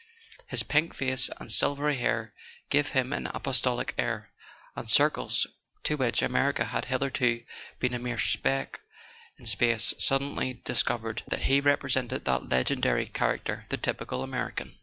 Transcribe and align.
His 0.47 0.63
pink 0.63 0.95
face 0.95 1.29
and 1.37 1.51
silvery 1.51 1.97
hair 1.97 2.33
gave 2.71 2.87
him 2.89 3.13
an 3.13 3.27
apostolic 3.35 3.93
air, 3.99 4.31
and 4.75 4.89
circles 4.89 5.45
to 5.83 5.95
which 5.95 6.23
America 6.23 6.65
had 6.65 6.85
hitherto 6.85 7.43
been 7.77 7.93
a 7.93 7.99
mere 7.99 8.17
speck 8.17 8.79
in 9.37 9.45
space 9.45 9.93
suddenly 9.99 10.59
dis¬ 10.65 10.83
covered 10.83 11.21
that 11.27 11.43
he 11.43 11.61
represented 11.61 12.25
that 12.25 12.49
legendary 12.49 13.05
character, 13.05 13.67
the 13.69 13.77
Typical 13.77 14.23
American. 14.23 14.75